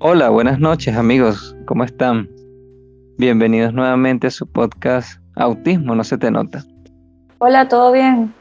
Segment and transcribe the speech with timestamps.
[0.00, 2.28] Hola, buenas noches amigos, ¿cómo están?
[3.16, 6.62] Bienvenidos nuevamente a su podcast Autismo, no se te nota.
[7.38, 8.34] Hola, ¿todo bien?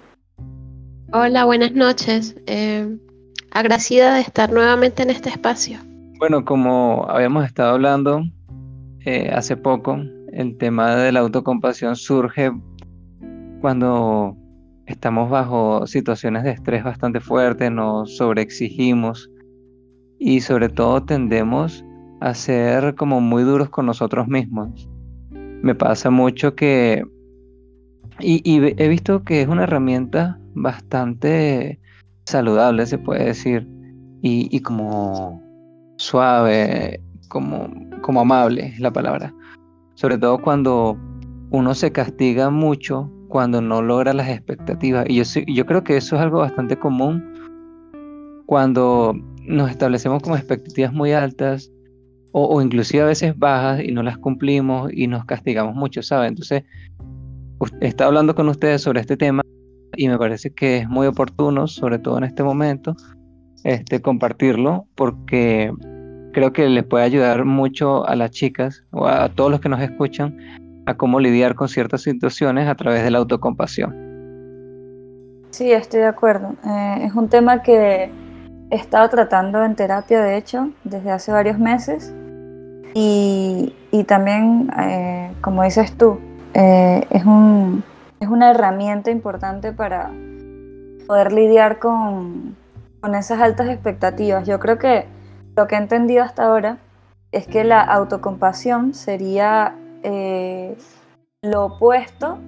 [1.13, 2.35] Hola, buenas noches.
[2.47, 2.97] Eh,
[3.51, 5.79] agradecida de estar nuevamente en este espacio.
[6.19, 8.25] Bueno, como habíamos estado hablando
[9.05, 9.97] eh, hace poco,
[10.33, 12.51] el tema de la autocompasión surge
[13.61, 14.35] cuando
[14.87, 19.29] estamos bajo situaciones de estrés bastante fuertes, nos sobreexigimos
[20.19, 21.83] y sobre todo tendemos
[22.21, 24.89] a ser como muy duros con nosotros mismos.
[25.31, 27.03] Me pasa mucho que,
[28.19, 28.41] y,
[28.81, 31.79] he visto que es una herramienta bastante
[32.25, 33.67] saludable, se puede decir,
[34.21, 35.41] y, como
[35.97, 37.69] suave, como,
[38.01, 39.33] como amable es la palabra.
[39.93, 40.97] Sobre todo cuando
[41.51, 45.05] uno se castiga mucho cuando no logra las expectativas.
[45.07, 47.23] Y yo, yo creo que eso es algo bastante común
[48.47, 49.13] cuando
[49.47, 51.71] nos establecemos como expectativas muy altas
[52.37, 56.29] o, inclusive a veces bajas y no las cumplimos y nos castigamos mucho, ¿sabes?
[56.29, 56.63] Entonces,
[57.79, 59.41] estado hablando con ustedes sobre este tema
[59.95, 62.93] y me parece que es muy oportuno, sobre todo en este momento,
[63.63, 65.71] este, compartirlo porque
[66.33, 69.79] creo que les puede ayudar mucho a las chicas o a, todos los que nos
[69.79, 70.37] escuchan
[70.87, 73.95] a cómo lidiar con ciertas situaciones a través de la autocompasión.
[75.51, 76.53] Sí, estoy de acuerdo.
[76.65, 78.11] Eh, es un tema que
[78.69, 82.13] he estado tratando en terapia, de hecho, desde hace varios meses.
[82.93, 83.73] Y,
[84.07, 86.19] también, eh, como dices tú,
[86.53, 87.83] eh, es, un,
[88.19, 90.11] es una herramienta importante para
[91.07, 92.55] poder lidiar con,
[93.01, 94.47] con esas altas expectativas.
[94.47, 95.05] Yo creo que
[95.55, 96.77] lo que he entendido hasta ahora
[97.31, 100.77] es que la autocompasión sería eh,
[101.41, 102.39] lo opuesto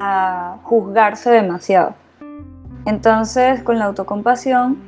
[0.00, 1.94] a juzgarse demasiado.
[2.84, 4.78] Entonces, con la autocompasión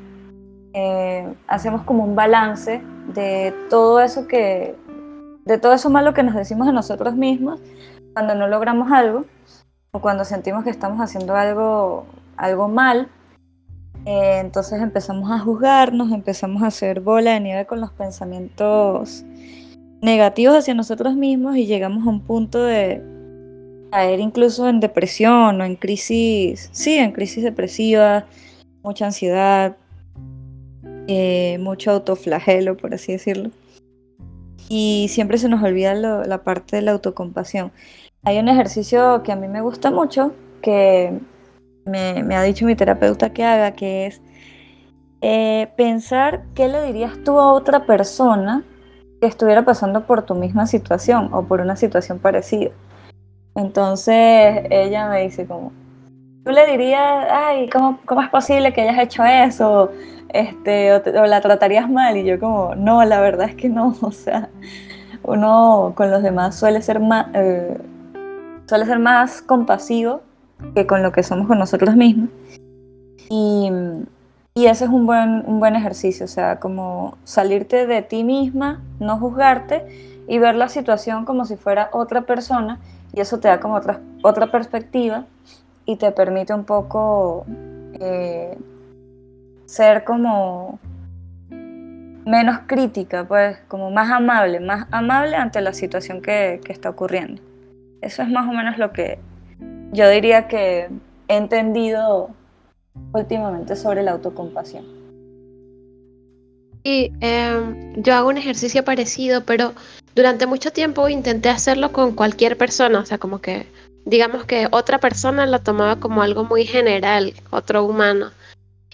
[0.81, 2.81] eh, hacemos como un balance
[3.13, 4.77] de todo eso que,
[5.45, 7.61] de todo eso malo que nos decimos a nosotros mismos
[8.13, 9.25] cuando no logramos algo
[9.91, 13.09] o cuando sentimos que estamos haciendo algo, algo mal.
[14.05, 19.25] Eh, entonces empezamos a juzgarnos, empezamos a hacer bola de nieve con los pensamientos
[20.01, 23.03] negativos hacia nosotros mismos y llegamos a un punto de
[23.91, 28.27] caer incluso en depresión o en crisis, sí, en crisis depresiva,
[28.85, 29.77] mucha ansiedad,
[31.11, 33.51] eh, mucho autoflagelo, por así decirlo.
[34.69, 37.73] Y siempre se nos olvida la parte de la autocompasión.
[38.25, 41.19] Hay un ejercicio que a mí me gusta mucho, que
[41.87, 44.21] me, ha dicho mi terapeuta que haga, que es
[45.23, 48.63] eh, pensar qué le dirías tú a otra persona
[49.23, 52.71] que estuviera pasando por tu misma situación o por una situación parecida.
[53.55, 55.73] Entonces ella me dice como,
[56.45, 59.91] tú le dirías, ay, ¿cómo, cómo es posible que hayas hecho eso?
[60.29, 64.13] Este, o, la tratarías mal y yo como, no, la verdad es que no, o
[64.13, 64.49] sea,
[65.23, 67.79] uno con los demás suele ser más, eh,
[68.67, 70.23] suele ser más compasivo
[70.75, 72.31] que con lo que somos con nosotros mismos.
[73.31, 73.71] Y,
[74.55, 78.83] y ese es un buen, un buen ejercicio, o sea, como salirte de ti misma,
[78.99, 79.87] no juzgarte
[80.27, 82.79] y ver la situación como si fuera otra persona
[83.13, 85.25] y eso te da como otra, otra perspectiva
[85.87, 87.47] y te permite un poco
[87.95, 88.59] eh,
[89.69, 90.81] ser como
[92.25, 97.43] menos crítica, pues como más amable, más amable ante la situación que, está ocurriendo.
[98.01, 99.19] Eso es más o menos lo que
[99.93, 100.89] yo diría que
[101.29, 102.31] he entendido
[103.13, 104.87] últimamente sobre la autocompasión.
[106.83, 109.75] Y em, yo hago un ejercicio parecido, pero
[110.15, 113.67] durante mucho tiempo intenté hacerlo con cualquier persona, o sea, como que
[114.07, 118.31] digamos que otra persona lo tomaba como algo muy general, otro humano.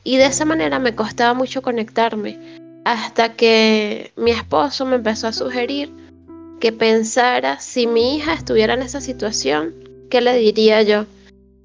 [0.05, 2.39] Y de esa manera me costaba mucho conectarme,
[2.85, 5.91] hasta que mi esposo me empezó a sugerir
[6.61, 9.75] que pensara si mi hija estuviera en esa situación,
[10.11, 11.07] ¿qué le diría yo?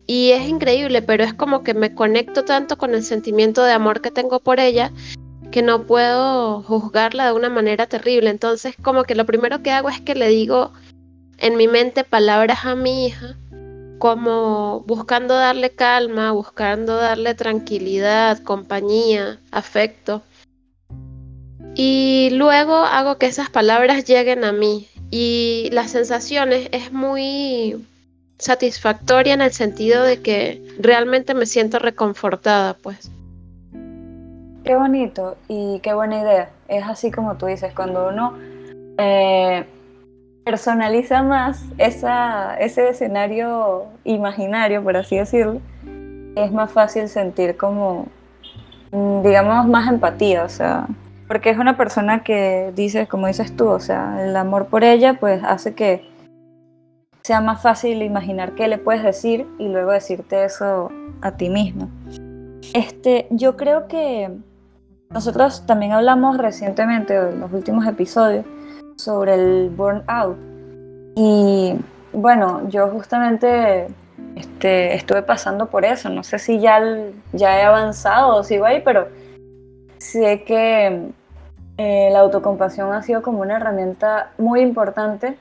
[0.07, 4.01] Y es increíble, pero es como que me conecto tanto con el sentimiento de amor
[4.01, 4.91] que tengo por ella
[5.51, 8.30] que no puedo juzgarla de una manera terrible.
[8.30, 10.71] Entonces como que lo primero que hago es que le digo
[11.38, 13.36] en mi mente palabras a mi hija
[14.00, 20.24] como buscando darle calma, buscando darle tranquilidad, compañía, afecto.
[21.75, 24.88] Y luego hago que esas palabras lleguen a mí.
[25.12, 27.86] Y las sensaciones es muy
[28.38, 33.12] satisfactoria en el sentido de que realmente me siento reconfortada, pues.
[34.63, 36.50] Qué bonito y qué buena idea.
[36.68, 38.38] Es así como tú dices, cuando uno
[38.98, 39.66] eh,
[40.50, 45.62] personaliza más esa, ese escenario imaginario, por así decirlo,
[46.36, 48.07] es más fácil sentir como,
[48.92, 50.88] mm, digamos, más empatía, o sea,
[51.28, 55.19] porque es una persona que dice, como dices tú, o sea, el amor por ella
[55.19, 56.10] pues hace que
[57.22, 60.90] sea más fácil imaginar qué le puedes decir y luego decirte eso
[61.22, 61.92] a ti mismo.
[62.74, 64.31] Este, yo creo que
[65.12, 68.46] nosotros también hablamos recientemente en los últimos episodios
[69.00, 70.38] sobre el burnout
[71.16, 71.74] y
[72.12, 73.88] bueno, yo justamente
[74.36, 76.10] este, estuve pasando por eso.
[76.10, 76.81] No sé si ya,
[77.34, 79.07] ya he avanzado o sigo ahí, pero
[79.98, 81.12] sé que
[81.78, 85.38] eh, la autocompasión ha sido como una herramienta muy importante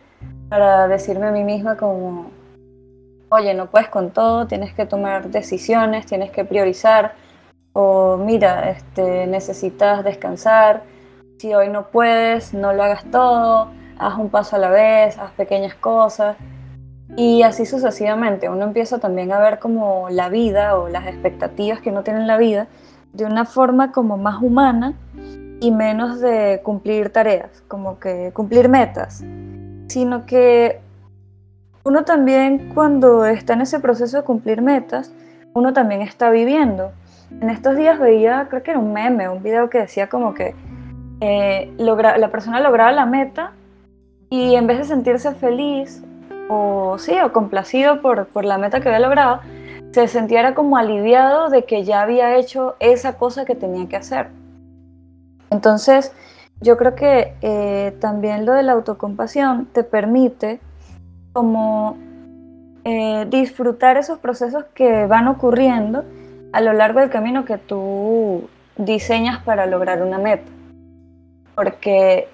[0.49, 2.31] para decirme a mí misma como,
[3.29, 7.13] oye, no puedes con todo, tienes que tomar decisiones, tienes que priorizar,
[7.73, 10.83] o mira, este, necesitas descansar,
[11.39, 13.69] si hoy no puedes, no lo hagas todo,
[13.99, 16.37] haz un paso a la vez, haz pequeñas cosas.
[17.17, 21.91] Y así sucesivamente, uno empieza también a ver como la vida o las expectativas que
[21.91, 22.67] uno tiene en la vida
[23.13, 24.95] de una forma como más humana
[25.61, 29.25] y menos de cumplir tareas, como que cumplir metas,
[29.89, 30.81] sino que
[31.85, 35.13] uno también cuando está en ese proceso de cumplir metas,
[35.55, 36.93] uno también está viviendo.
[37.41, 40.55] En estos días veía, creo que era un meme, un video que decía como que
[41.21, 43.53] eh, la persona lograba la meta
[44.31, 46.03] y en vez de sentirse feliz
[46.49, 49.41] o sí, o complacido por, por la meta que había logrado,
[49.93, 54.29] se sentía como aliviado de que ya había hecho esa cosa que tenía que hacer.
[55.51, 56.13] Entonces,
[56.61, 60.61] yo creo que eh, también lo de la autocompasión te permite
[61.33, 61.97] como
[62.85, 66.05] eh, disfrutar esos procesos que van ocurriendo
[66.53, 70.51] a lo largo del camino que tú diseñas para lograr una meta.
[71.59, 72.29] Porque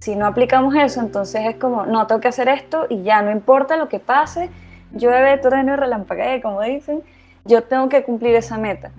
[0.00, 3.30] si no aplicamos eso, entonces es como, no, tengo que hacer esto y ya, no
[3.30, 4.50] importa lo que pase,
[4.90, 7.00] llueve, trueno y relampaguee, como dicen,
[7.44, 8.90] yo tengo que cumplir esa meta.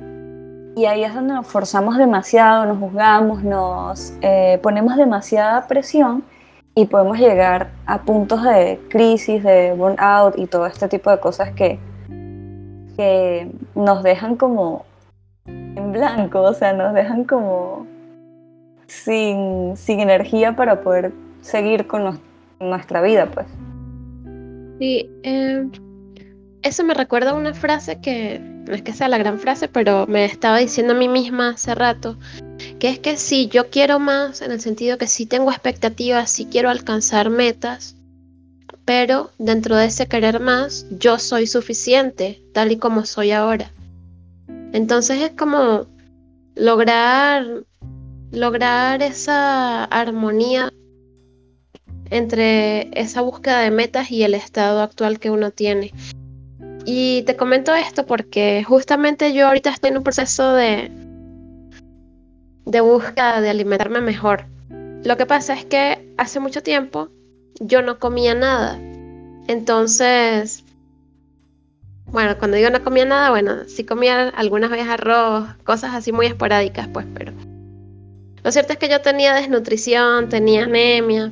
[0.78, 6.24] Y ahí es donde nos forzamos demasiado, nos juzgamos, nos eh, ponemos demasiada presión
[6.74, 11.52] y podemos llegar a puntos de crisis, de burnout y todo este tipo de cosas
[11.52, 11.80] que,
[12.96, 14.86] que nos dejan como
[15.46, 17.94] en blanco, o sea, nos dejan como
[18.88, 21.12] sin, energía para poder
[21.42, 22.20] seguir con
[22.60, 23.48] nuestra vida, pues.
[24.80, 25.68] Sí, eh,
[26.64, 30.08] eso me recuerda a una frase que no es que sea la gran frase, pero
[30.08, 32.18] me estaba diciendo a mí misma hace rato,
[32.80, 36.46] que es que si yo quiero más, en el sentido que si tengo expectativas, si
[36.46, 37.96] quiero alcanzar metas,
[38.86, 43.72] pero dentro de ese querer más, yo soy suficiente, tal y como soy ahora.
[44.74, 45.86] Entonces es como
[46.56, 47.46] lograr
[48.36, 50.72] lograr esa armonía
[52.10, 55.94] entre esa búsqueda de metas y el estado actual que uno tiene.
[56.86, 60.92] Y te comento esto porque justamente yo ahorita estoy en un proceso de,
[62.66, 64.46] de búsqueda de alimentarme mejor.
[65.04, 67.10] Lo que pasa es que hace mucho tiempo
[67.60, 68.78] yo no comía nada.
[69.48, 70.64] Entonces,
[72.06, 76.28] bueno, cuando digo no comía nada, bueno, sí comía algunas veces arroz, cosas así muy
[76.28, 77.34] esporádicas, pues, pero
[78.46, 81.32] lo cierto es que yo tenía desnutrición, tenía anemia.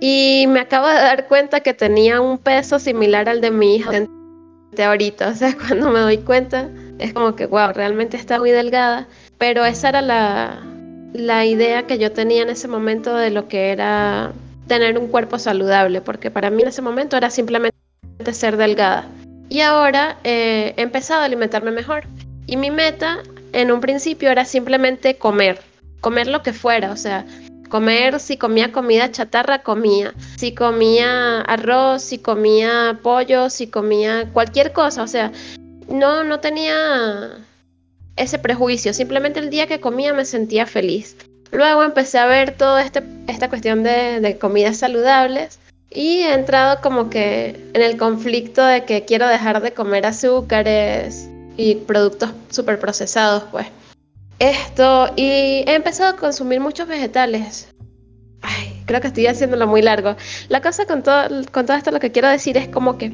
[0.00, 4.06] Y me acabo de dar cuenta que tenía un peso similar al de mi hija
[4.78, 5.30] ahorita.
[5.30, 6.68] O sea, cuando me doy cuenta,
[7.00, 9.08] es como que, wow, realmente está muy delgada.
[9.38, 10.62] Pero esa era la,
[11.12, 14.30] la idea que yo tenía en ese momento de lo que era
[14.68, 17.76] tener un cuerpo saludable, porque para mí en ese momento era simplemente
[18.30, 19.08] ser delgada.
[19.48, 22.04] Y ahora eh, he empezado a alimentarme mejor.
[22.46, 25.58] Y mi meta en un principio era simplemente comer
[26.06, 27.26] comer lo que fuera, o sea,
[27.68, 34.72] comer, si comía comida chatarra, comía, si comía arroz, si comía pollo, si comía cualquier
[34.72, 35.32] cosa, o sea,
[35.88, 37.38] no, no tenía
[38.14, 41.16] ese prejuicio, simplemente el día que comía me sentía feliz.
[41.50, 45.58] Luego empecé a ver toda este, esta cuestión de, de comidas saludables
[45.90, 51.28] y he entrado como que en el conflicto de que quiero dejar de comer azúcares
[51.56, 53.66] y productos súper procesados, pues.
[54.38, 57.68] Esto, y he empezado a consumir muchos vegetales.
[58.42, 60.14] Ay, creo que estoy haciéndolo muy largo.
[60.48, 63.12] La cosa con todo, con todo esto lo que quiero decir es como que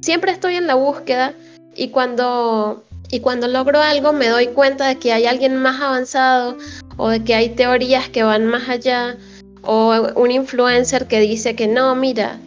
[0.00, 1.34] siempre estoy en la búsqueda
[1.74, 6.56] y cuando, y cuando logro algo me doy cuenta de que hay alguien más avanzado
[6.96, 9.16] o de que hay teorías que van más allá
[9.62, 12.38] o un influencer que dice que no, mira,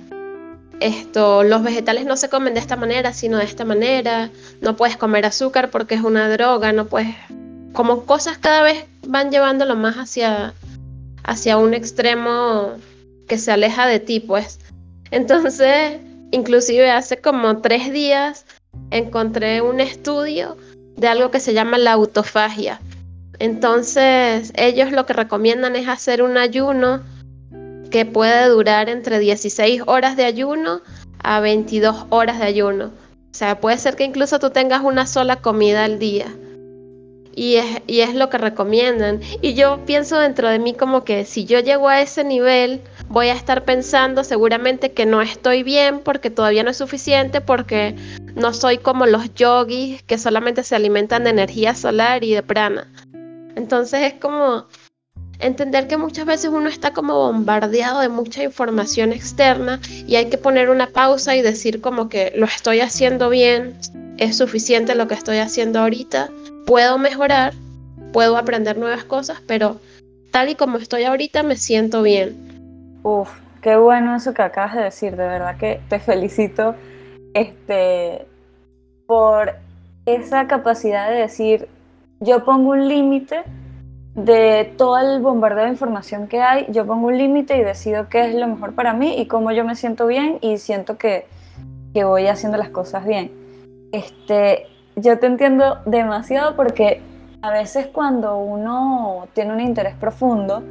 [0.80, 4.30] esto, los vegetales no se comen de esta manera, sino de esta manera,
[4.62, 7.16] no puedes comer azúcar porque es una droga, no puedes
[7.74, 10.54] como cosas cada vez van llevándolo más hacia,
[11.24, 12.74] hacia un extremo
[13.28, 14.60] que se aleja de ti, pues.
[15.12, 16.00] Entonces,
[16.32, 18.46] inclusive hace como tres días
[18.92, 20.58] encontré un estudio
[20.98, 22.80] de algo que se llama la autofagia.
[23.40, 27.02] Entonces, ellos lo que recomiendan es hacer un ayuno
[27.90, 30.82] que puede durar entre 16 horas de ayuno
[31.24, 32.86] a 22 horas de ayuno.
[32.86, 36.28] O sea, puede ser que incluso tú tengas una sola comida al día.
[37.36, 39.22] Y es, y es lo que recomiendan.
[39.42, 43.28] Y yo pienso dentro de mí como que si yo llego a ese nivel, voy
[43.28, 47.96] a estar pensando seguramente que no estoy bien porque todavía no es suficiente, porque
[48.36, 52.88] no soy como los yogis que solamente se alimentan de energía solar y de prana.
[53.56, 54.66] Entonces es como
[55.46, 60.38] entender que muchas veces uno está como bombardeado de mucha información externa y hay que
[60.38, 63.76] poner una pausa y decir como que lo estoy haciendo bien,
[64.18, 66.30] es suficiente lo que estoy haciendo ahorita,
[66.66, 67.54] puedo mejorar,
[68.12, 69.80] puedo aprender nuevas cosas, pero
[70.32, 73.00] tal y como estoy ahorita me siento bien.
[73.04, 73.30] Uf,
[73.62, 76.76] qué bueno eso que acabas de decir, de verdad que te felicito
[77.34, 78.26] este,
[79.06, 79.56] por
[80.06, 81.68] esa capacidad de decir,
[82.20, 83.44] yo pongo un límite
[84.16, 88.30] de todo el bombardeo de información que hay, yo pongo un límite y decido qué
[88.30, 91.26] es lo mejor para mí y cómo yo me siento bien y siento que,
[91.94, 93.32] que voy haciendo las cosas bien.
[93.92, 97.02] Este, yo te entiendo demasiado porque
[97.42, 100.64] a veces cuando uno tiene un interés profundo,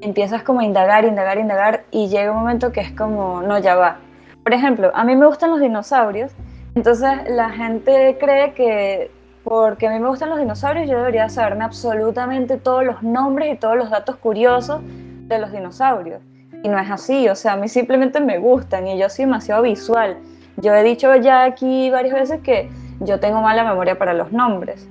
[0.00, 3.76] empiezas como a indagar, indagar, indagar y llega un momento que es como, no, ya
[3.76, 3.98] va.
[4.42, 6.32] Por ejemplo, a mí me gustan los dinosaurios,
[6.74, 9.10] entonces la gente cree que
[9.50, 13.56] porque a mí me gustan los dinosaurios, yo debería saberme absolutamente todos los nombres y
[13.56, 14.80] todos los datos curiosos
[15.26, 16.22] de los dinosaurios.
[16.62, 19.62] Y no es así, o sea, a mí simplemente me gustan y yo soy demasiado
[19.62, 20.18] visual.
[20.56, 24.88] Yo he dicho ya aquí varias veces que yo tengo mala memoria para los nombres.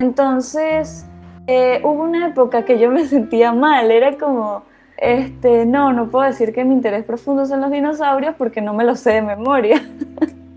[0.00, 1.06] Entonces,
[1.46, 4.64] eh, hubo una época que yo me sentía mal, era como,
[4.98, 8.84] este, no, no puedo decir que mi interés profundo son los dinosaurios porque no me
[8.84, 9.80] lo sé de memoria.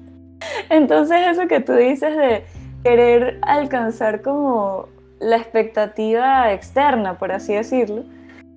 [0.69, 2.43] Entonces, eso que tú dices de
[2.83, 4.87] querer alcanzar como
[5.19, 8.03] la expectativa externa, por así decirlo,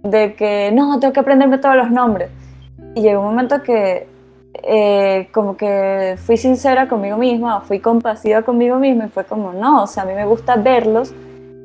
[0.02, 2.30] de que no, tengo que aprenderme todos los nombres.
[2.94, 4.06] Y llegó un momento que
[4.62, 9.82] eh, como que fui sincera conmigo misma, fui compasiva conmigo misma y fue como, no,
[9.82, 11.12] o sea, a mí me gusta verlos,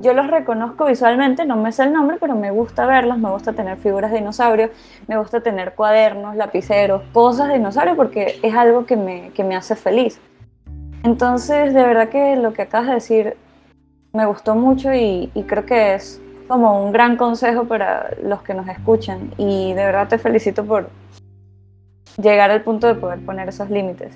[0.00, 3.52] yo los reconozco visualmente, no me sé el nombre, pero me gusta verlos, me gusta
[3.52, 4.70] tener figuras de dinosaurios,
[5.06, 9.56] me gusta tener cuadernos, lapiceros, cosas de dinosaurios porque es algo que me, que me
[9.56, 10.18] hace feliz.
[11.02, 13.36] Entonces, de verdad que lo que acabas de decir
[14.12, 18.68] me gustó mucho y, creo que es como un gran consejo para los que nos
[18.68, 19.32] escuchan.
[19.38, 20.90] Y de verdad te felicito por
[22.20, 24.12] llegar al punto de poder poner esos límites.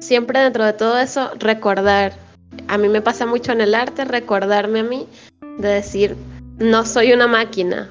[0.00, 2.12] Siempre dentro de todo eso, recordar.
[2.68, 5.08] A mí me pasa mucho en el arte recordarme a mí
[5.58, 6.16] de decir,
[6.58, 7.88] no soy una máquina,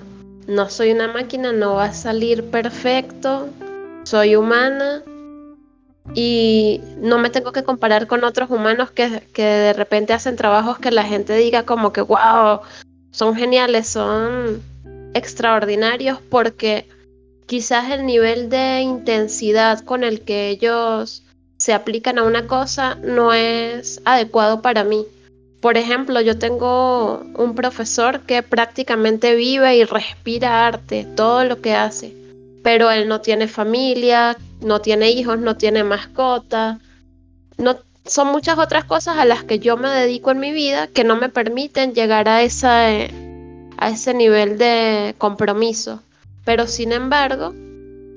[0.47, 3.49] no soy una máquina, no va a salir perfecto,
[4.03, 5.01] soy humana,
[6.13, 10.79] y no me tengo que comparar con otros humanos que, que, de repente hacen trabajos
[10.79, 12.61] que la gente diga como que, wow,
[13.11, 14.61] son geniales, son
[15.13, 16.87] extraordinarios porque
[17.45, 21.23] quizás el nivel de intensidad con el que ellos
[21.57, 25.05] se aplican a una cosa no es adecuado para mí.
[25.61, 31.73] Por ejemplo, yo tengo un profesor que prácticamente vive y respira arte, todo lo que
[31.73, 32.13] hace
[32.67, 36.79] pero él no tiene familia, no tiene hijos, no tiene mascota.
[37.57, 41.03] No, son muchas otras cosas a las que yo me dedico en mi vida que
[41.03, 46.01] no me permiten llegar a, esa, a ese nivel de compromiso.
[46.45, 47.53] Pero sin embargo,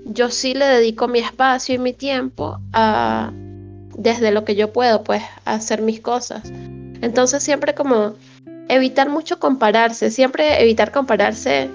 [0.04, 3.32] yo sí le dedico mi espacio y mi tiempo a,
[3.96, 6.42] desde lo que yo puedo, pues, a hacer mis cosas.
[7.02, 8.14] Entonces siempre como
[8.68, 11.68] evitar mucho compararse, siempre evitar compararse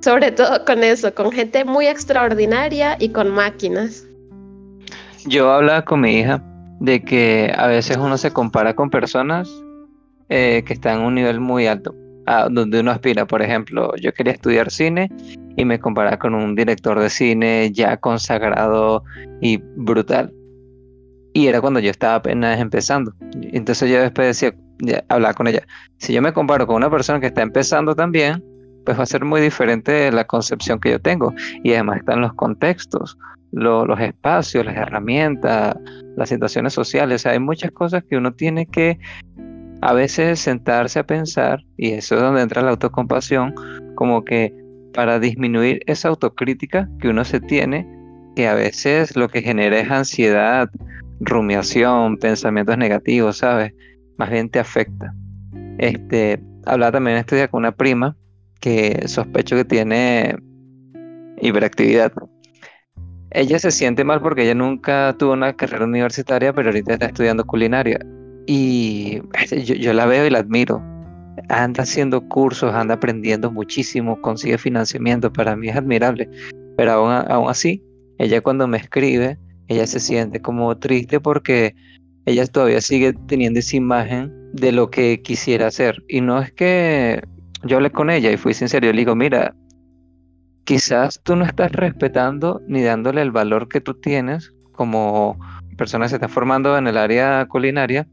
[0.00, 4.06] sobre todo con eso, con gente muy extraordinaria y con máquinas.
[5.26, 6.42] Yo hablaba con mi hija
[6.80, 9.48] de que a veces uno se compara con personas
[10.28, 11.94] eh, que están en un nivel muy alto,
[12.50, 13.26] donde uno aspira.
[13.26, 15.10] Por ejemplo, yo quería estudiar cine
[15.56, 19.04] y me comparaba con un director de cine ya consagrado
[19.40, 20.32] y brutal.
[21.32, 23.12] Y era cuando yo estaba apenas empezando.
[23.52, 24.56] Entonces yo después decía,
[25.08, 25.66] hablaba con ella,
[25.98, 28.42] si yo me comparo con una persona que está empezando también,
[28.86, 31.34] pues va a ser muy diferente la concepción que yo tengo.
[31.62, 33.18] Y además están los contextos,
[33.52, 35.76] los espacios, las herramientas,
[36.16, 37.26] las situaciones sociales.
[37.26, 38.98] hay muchas cosas que uno tiene que
[39.82, 43.54] a veces sentarse a pensar, y eso es donde entra la autocompasión,
[43.94, 44.54] como que
[44.94, 47.86] para disminuir esa autocrítica que uno se tiene,
[48.36, 50.70] que a veces lo que genera es ansiedad,
[51.20, 53.74] rumiación, pensamientos negativos, ¿sabes?
[54.16, 55.14] Más bien te afecta.
[55.78, 58.16] Este, hablaba también este día con una prima
[58.60, 60.36] que sospecho que tiene
[61.40, 62.12] hiperactividad.
[63.30, 67.44] Ella se siente mal porque ella nunca tuvo una carrera universitaria, pero ahorita está estudiando
[67.44, 67.98] culinaria.
[68.46, 69.20] Y
[69.64, 70.82] yo, la veo y la admiro.
[71.48, 76.30] anda haciendo cursos, anda aprendiendo muchísimo, consigue financiamiento, para mí es admirable.
[76.76, 77.82] Pero aún, aún así,
[78.18, 81.74] ella cuando me escribe, ella se siente como triste porque
[82.24, 86.02] ella todavía sigue teniendo esa imagen de lo que quisiera hacer.
[86.08, 87.22] Y no es que
[87.66, 89.54] yo hablé con ella y fui sincero, yo le digo, mira,
[90.64, 95.38] quizás tú no estás respetando ni dándole el valor que tú tienes como
[95.76, 98.06] persona que se está formando en el área culinaria,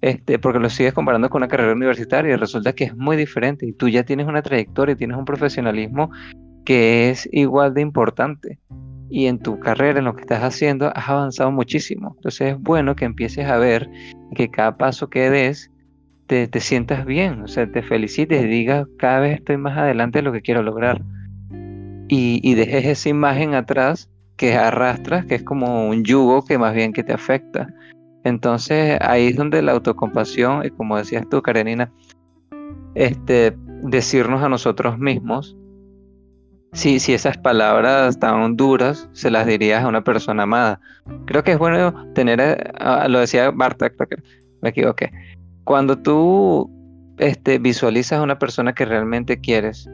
[0.00, 3.66] este, porque lo sigues comparando con una carrera universitaria y resulta que es muy diferente
[3.66, 6.10] y tú ya tienes una trayectoria y tienes un profesionalismo
[6.64, 8.58] que es igual de importante.
[9.10, 12.14] Y en tu carrera, en lo que estás haciendo, has avanzado muchísimo.
[12.16, 13.88] Entonces es bueno que empieces a ver
[14.34, 15.70] que cada paso que des
[16.32, 20.20] te, te sientas bien, o sea, te felicites y digas, cada vez estoy más adelante
[20.20, 21.02] de lo que quiero lograr.
[22.08, 24.08] Y, y dejes esa imagen atrás
[24.38, 27.68] que arrastras, que es como un yugo que más bien que te afecta.
[28.24, 31.92] Entonces ahí es donde la autocompasión, y como decías tú, Karenina,
[32.94, 35.54] este, decirnos a nosotros mismos,
[36.72, 40.80] si, si esas palabras tan duras se las dirías a una persona amada.
[41.26, 43.94] Creo que es bueno tener, eh, ah, lo decía Bartek,
[44.62, 45.10] me equivoqué,
[45.64, 46.70] cuando tú
[47.18, 49.88] este, visualizas a una persona que realmente quieres,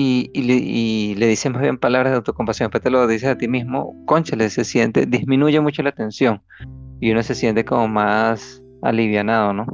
[0.00, 3.96] y, le, dices más bien palabras de autocompasión, después te lo dices a ti mismo,
[4.06, 6.40] conchale, se siente, disminuye mucho la tensión
[7.00, 9.66] y uno se siente como más alivianado, ¿no?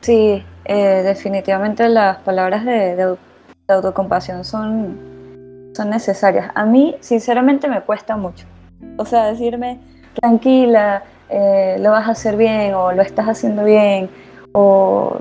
[0.00, 3.16] Sí, eh, definitivamente las palabras de,
[3.68, 6.50] autocompasión son, son necesarias.
[6.54, 8.46] A mí, sinceramente, me cuesta mucho.
[8.96, 9.80] O sea, decirme,
[10.14, 14.08] tranquila, eh, lo vas a hacer bien o lo estás haciendo bien
[14.58, 15.20] o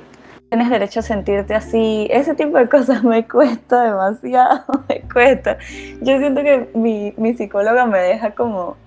[0.49, 2.07] tienes derecho a sentirte así.
[2.09, 5.57] Ese tipo de cosas me cuesta demasiado, me cuesta.
[6.01, 8.77] Yo siento que mi, mi psicóloga me deja como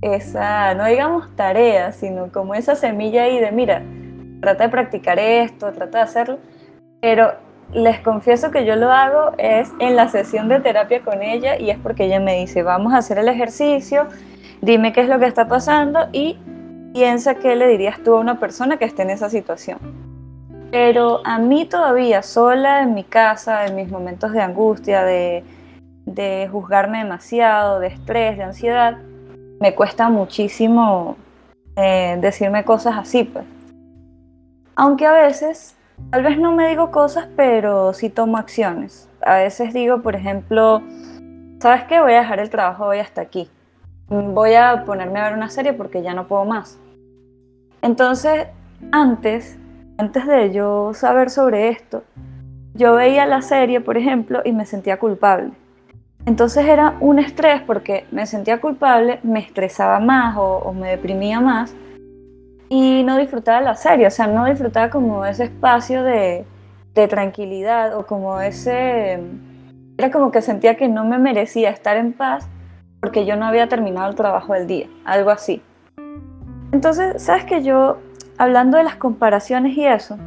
[0.00, 3.82] esa, no digamos tarea, sino como esa semilla ahí de, mira,
[4.40, 6.38] trata de practicar esto, trata de hacerlo,
[7.02, 7.34] pero
[7.74, 11.68] les confieso que yo lo hago es en la sesión de terapia con ella y
[11.68, 14.06] es porque ella me dice, vamos a hacer el ejercicio,
[14.62, 16.38] dime qué es lo que está pasando y
[16.94, 19.78] piensa qué le dirías tú a una persona que esté en esa situación.
[20.70, 25.42] Pero a mí todavía, sola en mi casa, en mis momentos de angustia, de,
[26.06, 28.98] de juzgarme demasiado, de estrés, de ansiedad,
[29.60, 31.16] me cuesta muchísimo
[31.74, 33.44] eh, decirme cosas así, pues.
[34.76, 35.76] Aunque a veces,
[36.10, 39.08] tal vez no me digo cosas, pero sí tomo acciones.
[39.20, 40.80] A veces digo, por ejemplo,
[41.60, 42.00] ¿sabes qué?
[42.00, 43.50] Voy a dejar el trabajo hoy hasta aquí.
[44.08, 46.78] Voy a ponerme a ver una serie porque ya no puedo más.
[47.84, 48.48] Entonces,
[48.90, 49.58] antes
[49.96, 52.02] antes de yo saber sobre esto,
[52.74, 55.52] yo veía la serie, por ejemplo, y me sentía culpable.
[56.26, 61.74] Entonces era un estrés porque me sentía culpable, me estresaba más o, me deprimía más
[62.68, 66.44] y no disfrutaba la serie, o sea, no disfrutaba como ese espacio de,
[66.94, 69.20] de tranquilidad o como ese...
[69.96, 72.48] Era como que sentía que no me merecía estar en paz
[73.00, 75.62] porque yo no había terminado el trabajo del día, algo así.
[76.74, 77.98] Entonces, ¿sabes que yo
[78.36, 80.18] hablando de las comparaciones y eso,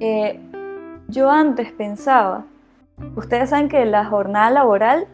[0.00, 0.40] eh,
[1.08, 2.46] yo antes pensaba,
[3.16, 5.06] ustedes saben que la jornada laboral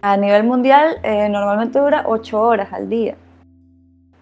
[0.00, 3.16] a nivel mundial eh, normalmente dura 8 horas al día.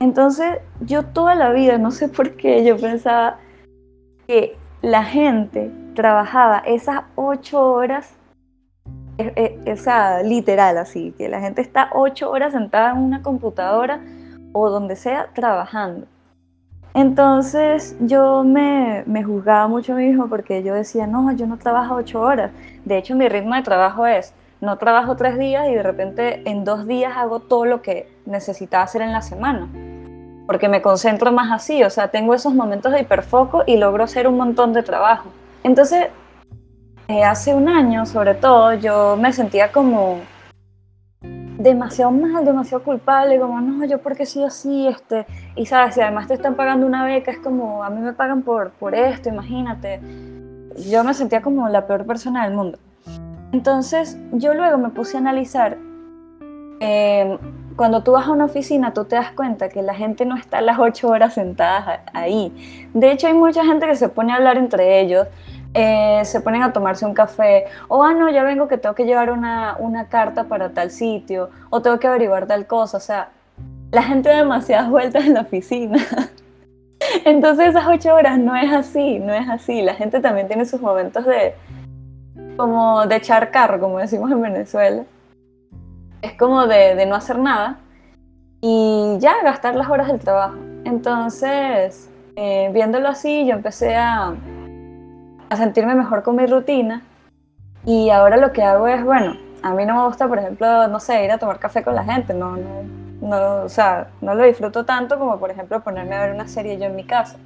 [0.01, 3.39] Entonces yo toda la vida, no sé por qué, yo pensaba
[4.27, 8.17] que la gente trabajaba esas 8 horas,
[9.67, 14.01] esa literal así, que la gente está 8 horas sentada en una computadora
[14.53, 16.07] o donde sea trabajando.
[16.95, 22.51] Entonces yo me, juzgaba mucho mismo porque yo decía, no, yo no trabajo ocho horas.
[22.85, 26.65] De hecho, mi ritmo de trabajo es, no trabajo tres días y de repente en
[26.65, 29.69] dos días hago todo lo que necesitaba hacer en la semana.
[30.47, 34.27] Porque me concentro más así, o sea, tengo esos momentos de hiperfoco y logro hacer
[34.27, 35.29] un montón de trabajo.
[35.63, 36.09] Entonces,
[37.07, 40.19] eh, hace un año sobre todo, yo me sentía como
[41.63, 46.27] demasiado mal, demasiado culpable, como no, yo porque soy así, este, y sabes, si además
[46.27, 50.01] te están pagando una beca, es como, a mí me pagan por, por esto, imagínate.
[50.91, 52.79] Yo me sentía como la peor persona del mundo.
[53.53, 55.77] Entonces, yo luego me puse a analizar,
[56.81, 57.37] em,
[57.77, 60.63] cuando tú vas a una oficina, tú te das cuenta que la gente no está
[60.63, 62.89] las ocho horas sentadas ahí.
[62.95, 65.27] De hecho, hay mucha gente que se pone a hablar entre ellos,
[65.75, 69.05] eh, se ponen a tomarse un café, o ah, no, ya vengo que tengo que
[69.05, 73.31] llevar una, una carta para tal sitio, o tengo que averiguar tal cosa, o sea,
[73.91, 75.99] la gente da demasiadas vueltas en la oficina.
[77.25, 79.83] Entonces esas ocho horas no es así, no es así.
[79.83, 81.55] La gente también tiene sus momentos de
[82.57, 85.05] como de echar carro, como decimos en Venezuela.
[86.23, 87.79] Es como de, de no hacer nada
[88.61, 90.57] y ya gastar las horas del trabajo.
[90.85, 94.35] Entonces, eh, viéndolo así, yo empecé a,
[95.51, 97.03] a sentirme mejor con mi rutina.
[97.85, 101.01] Y ahora lo que hago es, bueno, a mí no me gusta, por ejemplo, no
[101.01, 102.83] sé, ir a tomar café con la gente, no, no,
[103.21, 106.79] no, o sea, no lo disfruto tanto como, por ejemplo, ponerme a ver una serie
[106.79, 107.37] yo en mi casa.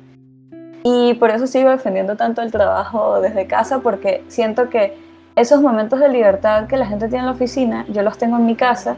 [0.84, 4.96] Y por eso sigo defendiendo tanto el trabajo desde casa, porque siento que
[5.34, 8.46] esos momentos de libertad que la gente tiene en la oficina, yo los tengo en
[8.46, 8.96] mi casa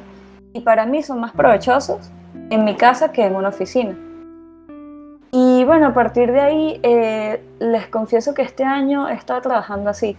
[0.53, 2.11] y para mí son más provechosos
[2.51, 3.97] en mi casa que en una oficina.
[5.31, 9.91] Y bueno, a partir de ahí eh, les confieso que este año he estado trabajando
[9.91, 10.17] así.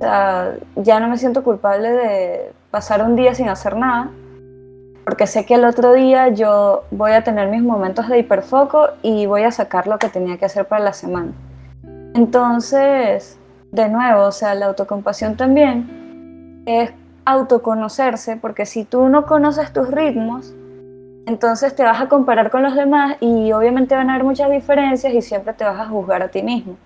[0.00, 4.10] O ya no me siento culpable de pasar un día sin hacer nada,
[5.04, 9.26] porque sé que el otro día yo voy a tener mis momentos de hiperfoco y
[9.26, 11.32] voy a sacar lo que tenía que hacer para la semana.
[12.14, 13.38] Entonces,
[13.70, 16.92] de nuevo, o sea, la autocompasión también es
[17.24, 20.54] autoconocerse, porque si tú no conoces tus ritmos,
[21.26, 25.12] entonces te vas a comparar con los demás y obviamente van a haber muchas diferencias
[25.12, 26.76] y siempre te vas a juzgar a ti mismo.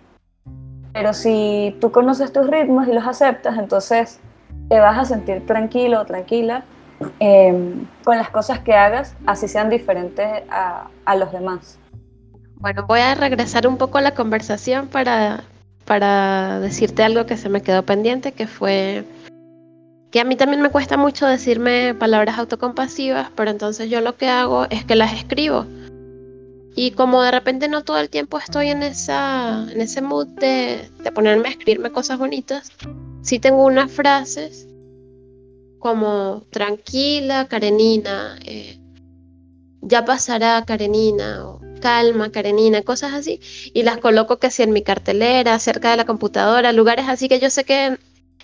[0.93, 4.21] Pero si tú conoces tus ritmos y los aceptas, entonces
[4.69, 6.65] te vas a sentir tranquilo o tranquila
[7.21, 11.79] Em, con las cosas que hagas, así sean diferentes a, a, los demás.
[12.57, 15.45] Bueno, voy a regresar un poco a la conversación para,
[15.85, 19.05] para decirte algo que se me quedó pendiente, que fue
[20.11, 24.29] que a mí también me cuesta mucho decirme palabras autocompasivas, pero entonces yo lo que
[24.29, 25.67] hago es que las escribo.
[26.75, 30.89] Y como de repente no todo el tiempo estoy en, esa, en ese mood de,
[31.03, 32.73] de ponerme a escribirme cosas bonitas,
[33.23, 34.69] sí tengo unas frases
[35.79, 38.79] como tranquila, Karenina, eh,
[39.81, 43.41] ya pasará, Karenina, o calma, Karenina, cosas así,
[43.73, 47.41] y las coloco que si en mi cartelera, cerca de la computadora, lugares así que
[47.41, 47.99] yo sé que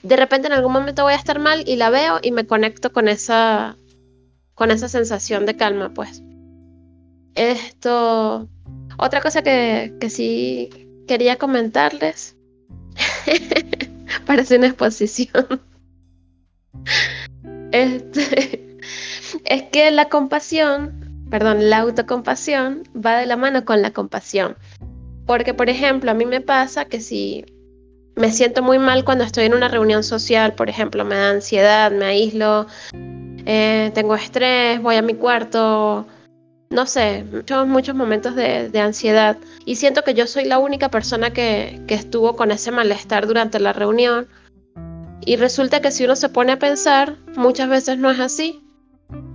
[0.04, 2.92] de repente en algún momento voy a estar mal y la veo y me conecto
[2.92, 3.76] con esa,
[4.54, 6.22] con esa sensación de calma, pues.
[7.34, 8.48] Esto,
[8.98, 10.68] otra cosa que, que sí
[11.08, 12.36] quería comentarles,
[14.26, 15.46] parece una exposición.
[17.72, 18.78] Este,
[19.46, 24.56] es que la compasión, perdón, la autocompasión va de la mano con la compasión.
[25.26, 27.44] Porque, por ejemplo, a mí me pasa que si
[28.16, 31.90] me siento muy mal cuando estoy en una reunión social, por ejemplo, me da ansiedad,
[31.90, 36.06] me aíslo, eh, tengo estrés, voy a mi cuarto,
[36.70, 39.36] no sé, muchos, muchos momentos de, ansiedad.
[39.64, 43.58] Y siento que yo soy la única persona que, que estuvo con ese malestar durante
[43.60, 44.28] la reunión
[45.26, 48.60] y resulta que si uno se pone a pensar, muchas veces no es así.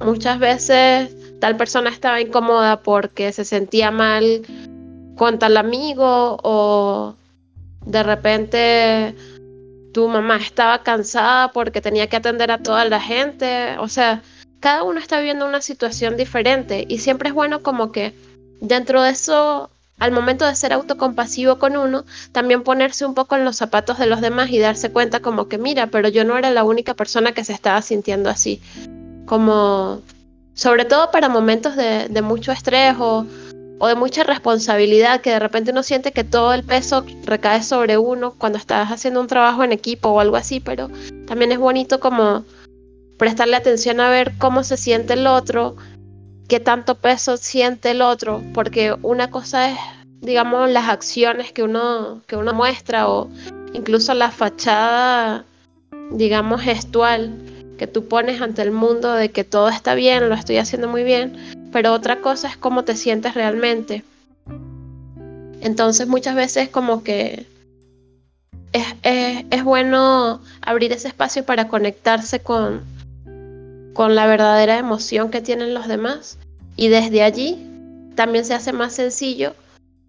[0.03, 4.41] Muchas veces tal persona estaba incómoda porque se sentía mal
[5.15, 7.15] con tal amigo o
[7.85, 9.15] de repente
[9.93, 13.77] tu mamá estaba cansada porque tenía que atender a toda la gente.
[13.79, 14.21] O sea,
[14.59, 18.13] cada uno está viviendo una situación diferente y siempre es bueno como que
[18.61, 23.45] dentro de eso al momento de ser autocompasivo con uno, también ponerse un poco en
[23.45, 26.51] los zapatos de los demás y darse cuenta como que, mira, pero yo no era
[26.51, 28.61] la única persona que se estaba sintiendo así.
[29.25, 30.01] Como,
[30.53, 32.95] sobre todo para momentos de, mucho estrés
[33.79, 37.97] o, de mucha responsabilidad, que de repente uno siente que todo el peso recae sobre
[37.97, 40.89] uno cuando estás haciendo un trabajo en equipo o algo así, pero
[41.25, 42.43] también es bonito como
[43.17, 45.75] prestarle atención a ver cómo se siente el otro,
[46.47, 49.77] qué tanto peso siente el otro, porque una cosa es,
[50.21, 53.29] digamos, las acciones que uno, que uno muestra o
[53.73, 55.45] incluso la fachada,
[56.11, 57.33] digamos, gestual
[57.77, 61.03] que tú pones ante el mundo de que todo está bien, lo estoy haciendo muy
[61.03, 61.37] bien,
[61.71, 64.03] pero otra cosa es cómo te sientes realmente.
[65.61, 67.45] Entonces muchas veces como que
[68.71, 72.81] es, es bueno abrir ese espacio para conectarse con,
[73.93, 76.37] con la verdadera emoción que tienen los demás.
[76.75, 77.65] Y desde allí
[78.15, 79.53] también se hace más sencillo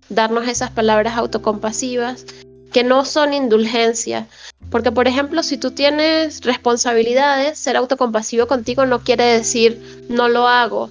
[0.09, 2.27] darnos esas palabras autocompasivas
[2.73, 4.27] que no son indulgencia.
[4.71, 10.47] Porque, por ejemplo, si tú tienes responsabilidades, ser autocompasivo contigo no quiere decir no lo
[10.47, 10.91] hago.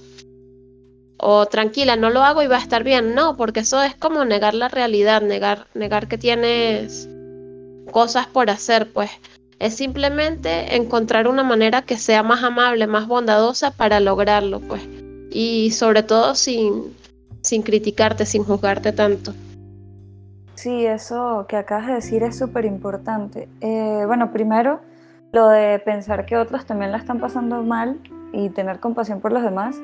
[1.22, 3.14] O tranquila, no lo hago y va a estar bien.
[3.14, 7.08] No, porque eso es como negar la realidad, negar, negar que tienes
[7.90, 9.10] cosas por hacer, pues
[9.58, 14.82] es simplemente encontrar una manera que sea más amable, más bondadosa para lograrlo, pues.
[15.30, 16.96] Y sobre todo sin,
[17.42, 19.34] sin criticarte, sin juzgarte tanto.
[20.54, 23.48] Sí, eso que acabas de decir es súper importante.
[23.60, 24.80] Eh, bueno, primero,
[25.32, 27.98] lo de pensar que otros también la están pasando mal
[28.32, 29.76] y tener compasión por los demás.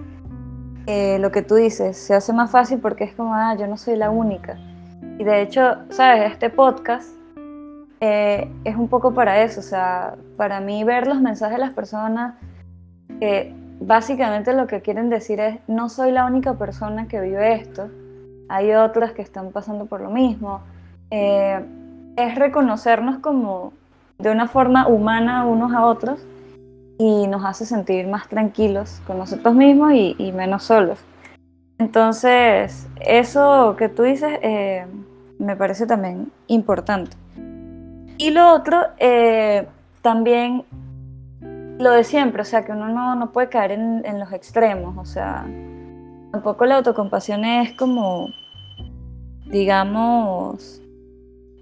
[0.86, 3.76] Eh, lo que tú dices, se hace más fácil porque es como, ah, yo no
[3.76, 4.56] soy la única.
[5.18, 7.08] Y de hecho, sabes, este podcast
[8.00, 11.72] eh, es un poco para eso, o sea, para mí ver los mensajes de las
[11.72, 12.34] personas
[13.18, 17.88] que básicamente lo que quieren decir es, no soy la única persona que vive esto,
[18.48, 20.60] hay otras que están pasando por lo mismo.
[21.10, 21.60] Eh,
[22.16, 23.72] es reconocernos como
[24.18, 26.20] de una forma humana unos a otros
[26.98, 30.98] y nos hace sentir más tranquilos con nosotros mismos y, menos solos.
[31.78, 34.86] Entonces, eso que tú dices eh,
[35.38, 37.16] me parece también importante.
[38.18, 39.66] Y lo otro, eh,
[40.00, 40.64] también
[41.78, 44.96] lo de siempre, o sea, que uno no, no puede caer en, en, los extremos,
[44.96, 45.46] o sea,
[46.32, 48.30] tampoco la autocompasión es como,
[49.44, 50.80] digamos,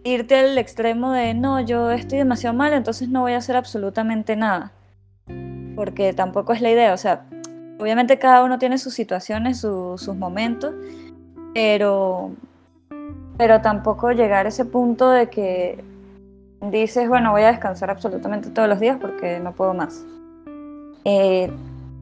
[0.05, 4.37] irte al extremo de, no, yo estoy demasiado mal, entonces no voy a hacer absolutamente
[4.37, 4.73] nada,
[5.75, 7.27] porque tampoco es la idea, o sea,
[7.79, 10.75] obviamente cada uno tiene sus situaciones, sus momentos,
[11.53, 12.33] pero,
[13.37, 15.85] pero tampoco llegar a ese punto de que
[16.61, 20.05] dices, bueno, voy a descansar absolutamente todos los días porque no puedo más.
[21.05, 21.51] Eh,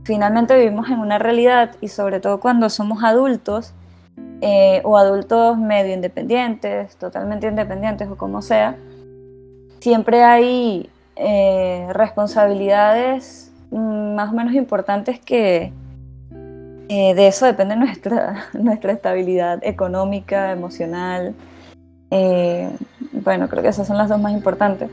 [0.04, 3.74] finalmente vivimos en una realidad y sobre todo cuando somos adultos
[4.40, 8.76] eh, o adultos medio independientes, totalmente independientes o como sea,
[9.80, 15.72] siempre hay eh, responsabilidades más o menos importantes que
[16.88, 21.35] de eso depende nuestra, nuestra estabilidad económica, emocional,
[22.14, 22.70] eh,
[23.12, 24.90] bueno, creo que esas son las dos más importantes.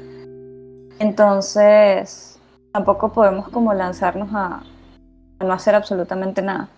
[0.99, 2.39] Entonces,
[2.71, 4.63] tampoco podemos como lanzarnos a,
[5.41, 6.69] no hacer absolutamente nada.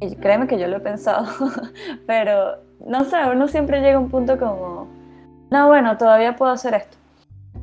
[0.00, 1.26] Y créeme que yo lo he pensado,
[2.06, 4.86] pero no sé, uno siempre llega a un punto como,
[5.50, 6.98] no, bueno, todavía puedo hacer esto.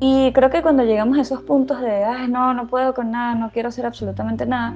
[0.00, 3.34] Y creo que cuando llegamos a esos puntos de, ay, no, no puedo con nada,
[3.34, 4.74] no quiero hacer absolutamente nada,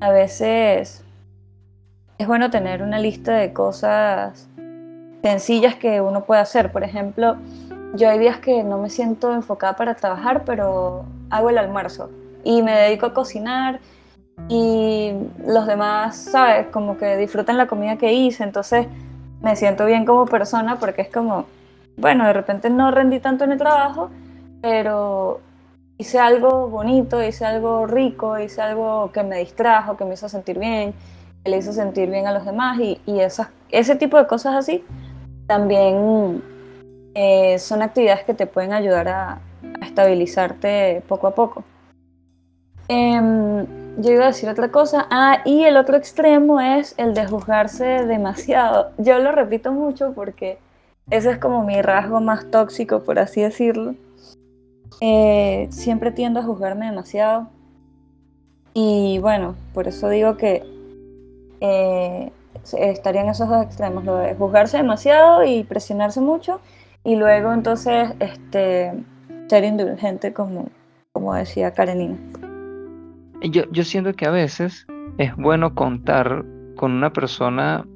[0.00, 1.04] a veces
[2.16, 4.48] es bueno tener una lista de cosas
[5.22, 6.72] sencillas que uno puede hacer.
[6.72, 7.36] Por ejemplo,
[7.94, 12.10] yo hay días que no me siento enfocada para trabajar, pero hago el almuerzo
[12.42, 13.80] y me dedico a cocinar
[14.48, 15.12] y
[15.46, 16.68] los demás, ¿sabes?
[16.68, 18.86] Como que disfrutan la comida que hice, entonces
[19.42, 21.46] me siento bien como persona porque es como,
[21.96, 24.10] bueno, de repente no rendí tanto en el trabajo,
[24.60, 25.40] pero
[25.98, 30.58] hice algo bonito, hice algo rico, hice algo que me distrajo, que me hizo sentir
[30.58, 30.94] bien,
[31.44, 33.00] que le hizo sentir bien a los demás y,
[33.70, 34.82] ese tipo de cosas así
[35.46, 36.42] también
[37.14, 39.38] eh, son actividades que te pueden ayudar a,
[39.82, 41.64] estabilizarte poco a poco.
[42.86, 43.66] Em,
[43.98, 45.06] yo iba a decir otra cosa.
[45.10, 48.92] Ah, y el otro extremo es el de juzgarse demasiado.
[48.98, 50.58] Yo lo repito mucho porque
[51.10, 53.94] ese es como mi rasgo más tóxico, por así decirlo.
[55.00, 57.48] Eh, siempre tiendo a juzgarme demasiado.
[58.74, 60.62] Y bueno, por eso digo que
[61.60, 62.32] eh,
[62.78, 66.60] estarían esos dos extremos, lo de juzgarse demasiado y presionarse mucho,
[67.04, 68.92] y luego entonces este,
[69.48, 70.68] ser indulgente, como,
[71.12, 72.16] como decía Karenina.
[73.42, 74.86] Yo, yo siento que a veces
[75.18, 76.44] es bueno contar
[76.76, 77.86] con una persona,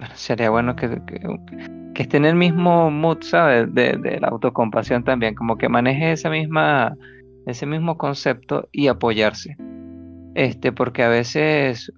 [0.14, 3.72] sería bueno que, que, esté en el mismo mood, ¿sabes?
[3.74, 6.96] De, de, la autocompasión también, como que maneje esa misma,
[7.46, 9.56] ese mismo concepto y apoyarse.
[10.34, 11.92] Este, porque a veces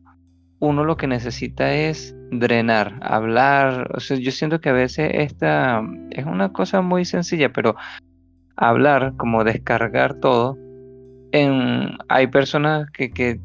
[0.58, 3.90] uno lo que necesita es drenar, hablar.
[3.94, 7.76] O sea, yo siento que a veces esta es una cosa muy sencilla, pero
[8.56, 10.56] hablar, como descargar todo,
[12.08, 13.40] hay personas que, que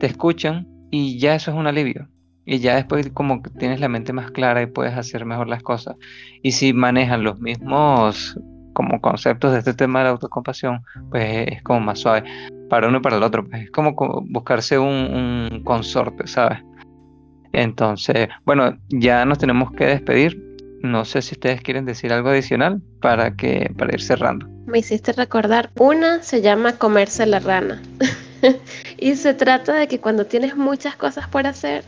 [0.00, 2.08] te escuchan y ya eso es un alivio.
[2.46, 5.62] Y ya después como que tienes la mente más clara y puedes hacer mejor las
[5.62, 5.96] cosas.
[6.42, 8.38] Y si manejan los mismos
[8.74, 12.24] como conceptos de este tema de la autocompasión, pues es como más suave
[12.68, 13.48] para uno y para el otro.
[13.48, 13.94] Pues es como
[14.28, 16.58] buscarse un, consorte, ¿sabes?
[17.52, 20.42] Entonces, bueno, ya nos tenemos que despedir.
[20.82, 24.46] No sé si ustedes quieren decir algo adicional para que para ir cerrando.
[24.66, 27.80] Me hiciste recordar, una se llama comerse la rana.
[28.98, 31.84] y se trata de que cuando tienes muchas cosas por hacer,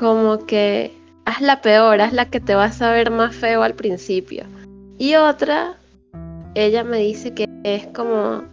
[0.00, 3.74] como que haz la peor, haz la que te vas a ver más feo al
[3.74, 4.46] principio.
[4.96, 5.76] Y otra
[6.54, 8.44] ella me dice que es como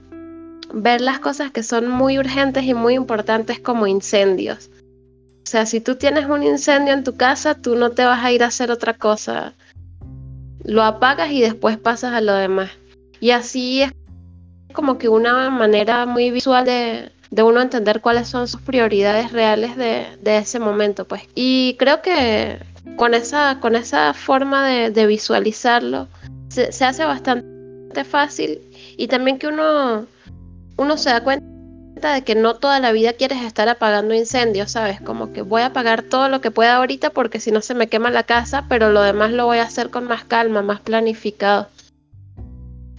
[0.73, 4.69] ver las cosas que son muy urgentes y muy importantes como incendios.
[5.45, 8.33] O sea, si tú tienes un incendio en tu casa, tú no te vas a
[8.33, 9.53] ir a hacer otra cosa.
[10.65, 12.71] Lo apagas y después pasas a lo demás.
[13.21, 13.93] Y así es
[14.73, 20.37] como que una manera muy visual de, uno entender cuáles son sus prioridades reales de,
[20.37, 21.05] ese momento.
[21.05, 21.23] Pues.
[21.35, 22.59] Y creo que
[22.95, 26.07] con esa, con esa forma de, visualizarlo,
[26.49, 28.61] se hace bastante fácil
[28.97, 30.05] y también que uno,
[30.77, 35.01] uno se da cuenta de que no toda la vida quieres estar apagando incendios, ¿sabes?
[35.01, 37.87] Como que voy a apagar todo lo que pueda ahorita porque si no se me
[37.87, 41.67] quema la casa, pero lo demás lo voy a hacer con más calma, más planificado.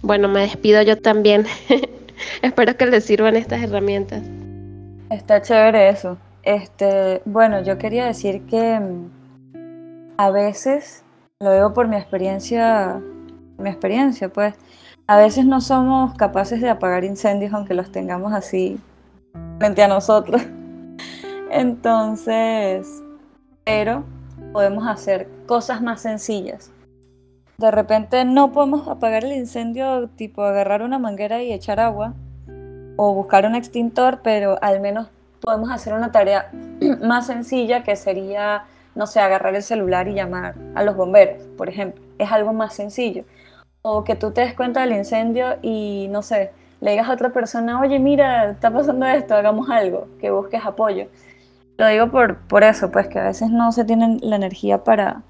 [0.01, 1.45] Bueno, me despido yo también.
[2.41, 4.21] Espero que les sirvan estas herramientas.
[5.09, 6.17] Está chévere eso.
[6.43, 11.03] Este, bueno, yo quería decir que mm, a veces,
[11.39, 13.01] lo digo por mi experiencia
[13.59, 14.55] mi experiencia, pues
[15.07, 18.79] a veces no somos capaces de apagar incendios aunque los tengamos así
[19.59, 20.41] frente a nosotros.
[21.51, 22.87] Entonces,
[23.63, 24.03] pero
[24.53, 26.71] podemos hacer cosas más sencillas.
[27.59, 32.13] De repente no podemos apagar el incendio tipo agarrar una manguera y echar agua
[32.95, 35.09] o buscar un extintor, pero al menos
[35.41, 36.49] podemos hacer una tarea
[37.03, 38.63] más sencilla que sería,
[38.95, 42.01] no sé, agarrar el celular y llamar a los bomberos, por ejemplo.
[42.17, 43.25] Es algo más sencillo.
[43.81, 47.31] O que tú te des cuenta del incendio y, no sé, le digas a otra
[47.31, 51.07] persona, oye, mira, está pasando esto, hagamos algo, que busques apoyo.
[51.77, 55.23] Lo digo por, por eso, pues que a veces no se tiene la energía para,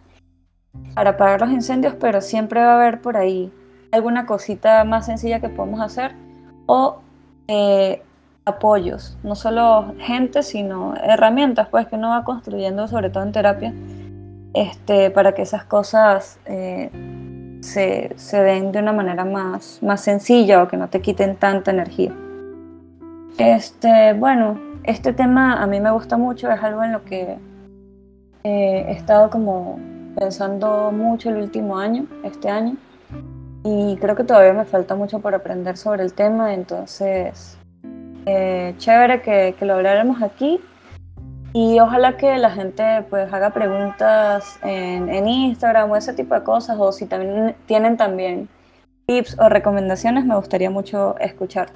[0.96, 3.52] para apagar los incendios, pero siempre va a haber por ahí
[3.92, 6.13] alguna cosita más sencilla que podemos hacer
[6.65, 7.00] o
[7.48, 8.04] eh,
[8.46, 13.74] apoyos, no solo gente, sino herramientas pues que uno va construyendo, sobre todo en terapia,
[14.54, 16.89] este, para que esas cosas eh,
[17.62, 21.72] se, se, den de una manera más, más sencilla o que no te quiten tanta
[21.72, 22.12] energía.
[23.38, 27.38] Este, bueno, este tema a mí me gusta mucho, es algo en lo que
[28.44, 29.80] eh, he estado como
[30.20, 32.76] pensando mucho el último año, este año,
[33.64, 37.58] y creo que todavía me falta mucho por aprender sobre el tema, entonces
[38.26, 40.60] eh, chévere que, que, lo hablaremos aquí
[41.54, 46.44] y ojalá que la gente pues haga preguntas en, en, Instagram o ese tipo de
[46.44, 48.50] cosas o si también tienen también
[49.08, 51.70] tips o recomendaciones me gustaría mucho escuchar.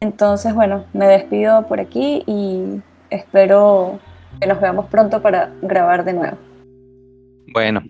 [0.00, 4.00] Entonces bueno, me despido por aquí y espero
[4.40, 6.51] que nos veamos pronto para grabar de nuevo.
[7.52, 7.82] Bueno,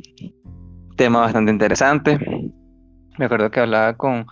[0.97, 2.19] tema bastante interesante.
[3.19, 4.27] Me acuerdo que hablaba con,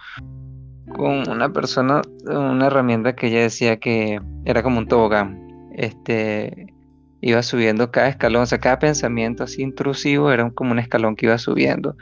[0.97, 5.71] con una persona, una herramienta que ella decía que era como un tobogán.
[5.75, 6.75] Este,
[7.21, 11.27] iba subiendo cada escalón, o sea, cada pensamiento así intrusivo era como un escalón que
[11.27, 11.97] iba subiendo.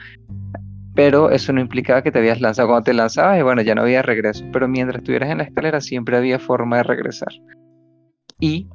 [0.94, 2.68] Pero eso no implicaba que te habías lanzado.
[2.68, 4.44] Cuando te lanzabas, y bueno, ya no había regreso.
[4.52, 7.32] Pero mientras estuvieras en la escalera, siempre había forma de regresar.
[8.40, 8.68] Y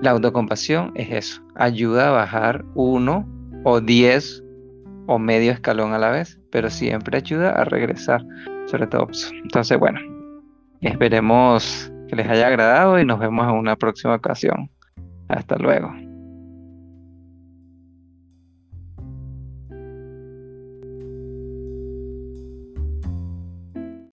[0.00, 3.26] la autocompasión es eso, ayuda a bajar uno
[3.64, 4.44] o 10
[5.06, 8.24] o medio escalón a la vez, pero siempre ayuda a regresar,
[8.66, 9.06] sobre todo.
[9.06, 9.98] Pues, entonces, bueno,
[10.80, 14.70] esperemos que les haya agradado y nos vemos en una próxima ocasión.
[15.28, 15.92] Hasta luego.